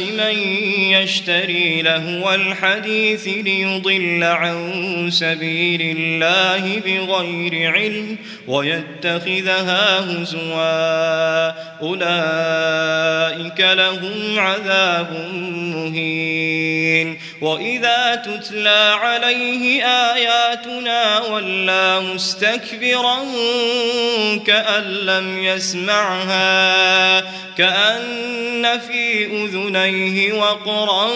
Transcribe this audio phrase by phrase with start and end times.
[0.00, 0.38] من
[0.92, 8.16] يشتري لهو الحديث ليضل عن سبيل الله بغير علم
[8.46, 11.52] ويتخذها هزوا.
[11.82, 15.12] أولئك لهم عذاب
[15.52, 17.18] مهين.
[17.40, 23.18] وإذا تتلى عليه آياتنا ولى مستكبرا
[24.46, 27.20] كأن لم يسمعها
[27.58, 31.08] كأن في أذنيه وقرا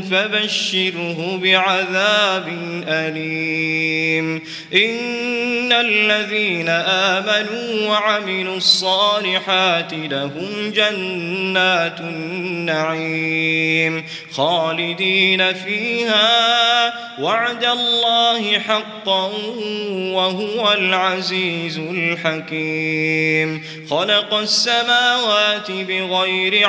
[0.00, 2.48] فبشره بعذاب
[2.88, 4.42] أليم
[4.74, 19.30] إن الذين آمنوا وعملوا الصالحات لهم جنات النعيم خالدين فيها وعد الله حقا
[20.14, 26.68] وهو العزيز الحكيم خلق السماوات بغير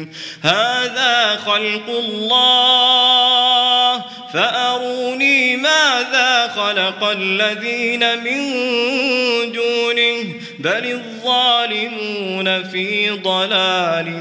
[0.43, 3.31] هذا خلق الله.
[4.33, 8.41] فأروني ماذا خلق الذين من
[9.51, 10.33] دونه.
[10.59, 14.11] بل الظالمون في ضلال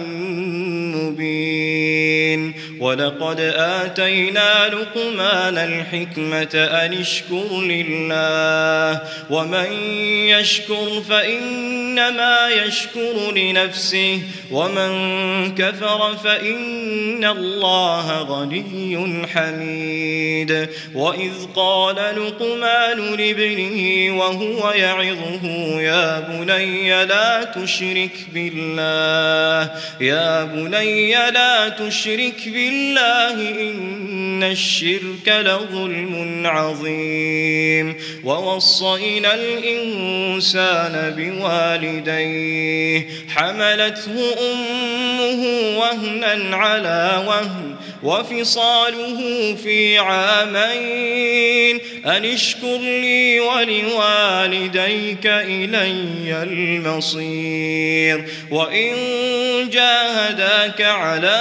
[0.97, 2.55] مبين.
[2.81, 9.01] ولقد آتينا لقمان الحكمة أن اشكر لله.
[9.31, 9.73] ومن
[10.29, 11.03] يشكر
[11.91, 14.21] فإنما يشكر لنفسه
[14.51, 20.69] ومن كفر فإن الله غني حميد.
[20.95, 25.47] وإذ قال لقمان لابنه وهو يعظه
[25.81, 37.97] يا بني لا تشرك بالله يا بني لا تشرك بالله إن الشرك لظلم عظيم.
[38.25, 41.15] ووصينا الإنسان
[41.81, 51.81] بوالديه حملته أمه وهنا على وهن وفصاله في عامين.
[52.07, 58.25] أن اشكر لي ولوالديك إلي المصير.
[58.51, 58.95] وإن
[59.71, 61.41] جاهداك على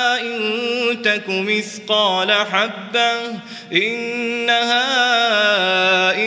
[1.01, 3.39] تك مثقال حبة
[3.73, 4.91] إنها
[6.15, 6.20] إن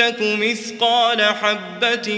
[0.00, 2.12] تك مثقال حبة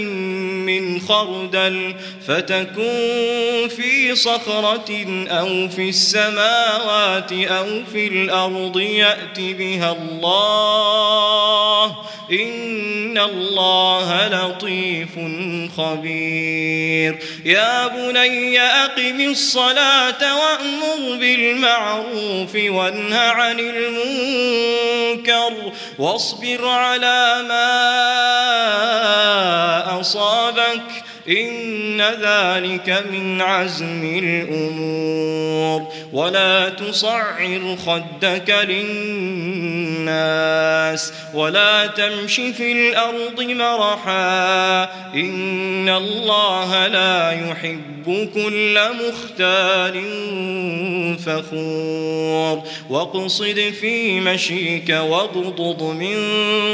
[0.65, 1.95] من خردل
[2.27, 11.85] فتكون في صخرة أو في السماوات أو في الأرض يأت بها الله
[12.31, 15.09] إن الله لطيف
[15.77, 17.17] خبير.
[17.45, 25.53] يا بني أقم الصلاة وأمر بالمعروف وانه عن المنكر
[25.99, 27.62] واصبر على ما
[31.93, 35.87] إن ذلك من عزم الأمور.
[36.13, 40.23] ولا تصعر خدك للناس
[41.33, 44.83] ولا تمش في الأرض مرحا.
[45.15, 50.03] إن الله لا يحب كل مختال
[51.25, 52.63] فخور.
[52.89, 56.17] واقصد في مشيك واغضض من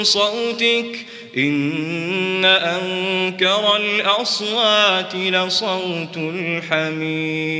[0.03, 1.05] صوتك
[1.37, 7.59] إن أنكر الأصوات لصوت الحمير.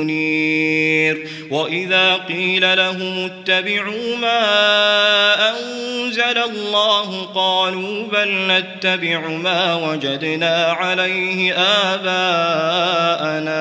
[0.00, 13.56] منير وإذا قيل لهم اتبعوا ما أنزل الله قالوا بل نتبع ما وجدنا عليه آباءنا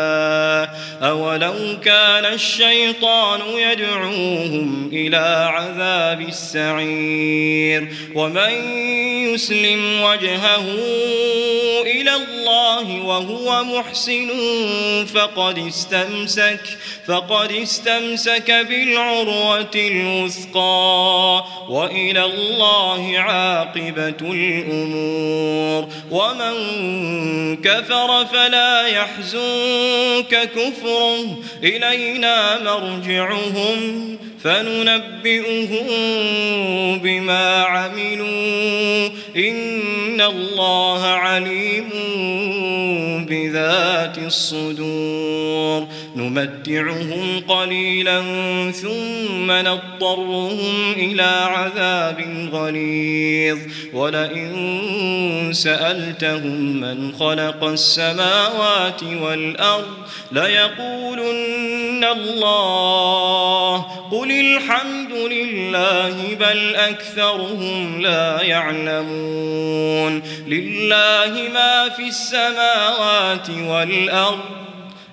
[1.01, 1.53] أولو
[1.83, 8.51] كان الشيطان يدعوهم إلى عذاب السعير ومن
[9.33, 10.65] يسلم وجهه
[12.65, 14.29] الله وهو محسن
[15.13, 16.59] فقد استمسك
[17.07, 25.87] فقد استمسك بالعروة الوثقى وإلى الله عاقبة الأمور.
[26.11, 26.55] ومن
[27.61, 34.17] كفر فلا يحزنك كفره إلينا مرجعهم.
[34.45, 35.87] فننبئهم
[36.99, 39.09] بما عملوا.
[39.37, 41.89] إن الله عليم
[43.29, 45.87] بذات الصدور.
[46.29, 48.21] نمتعهم قليلا
[48.71, 53.57] ثم نضطرهم إلى عذاب غليظ.
[53.93, 59.93] ولئن سألتهم من خلق السماوات والأرض
[60.31, 63.77] ليقولن الله.
[64.11, 70.21] قل الحمد لله بل أكثرهم لا يعلمون.
[70.47, 74.64] لله ما في السماوات والأرض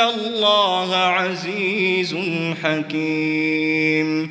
[0.00, 2.16] الله عزيز
[2.62, 4.30] حكيم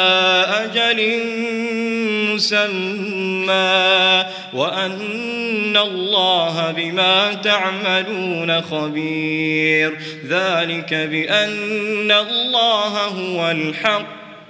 [0.91, 1.23] أجل
[2.33, 14.20] مسمى وأن الله بما تعملون خبير ذلك بأن الله هو الحق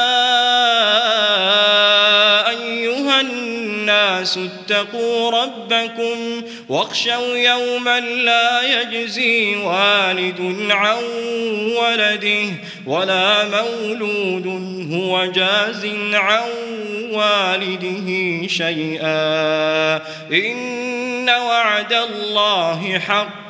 [3.91, 10.97] الناس اتقوا ربكم واخشوا يوما لا يجزي والد عن
[11.77, 12.47] ولده
[12.87, 14.47] ولا مولود
[14.93, 16.49] هو جاز عن
[17.13, 19.97] والده شيئا.
[20.33, 23.50] إن وعد الله حق.